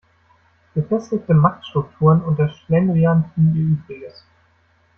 Gefestigte 0.73 1.35
Machtstrukturen 1.35 2.23
und 2.23 2.39
der 2.39 2.49
Schlendrian 2.49 3.31
tun 3.35 3.53
ihr 3.55 3.65
Übriges. 3.73 4.25